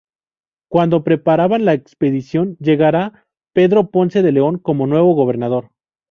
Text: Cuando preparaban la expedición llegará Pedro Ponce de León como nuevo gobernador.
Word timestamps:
Cuando 0.67 1.03
preparaban 1.03 1.63
la 1.63 1.75
expedición 1.75 2.57
llegará 2.59 3.27
Pedro 3.53 3.91
Ponce 3.91 4.23
de 4.23 4.31
León 4.31 4.57
como 4.57 4.87
nuevo 4.87 5.13
gobernador. 5.13 5.69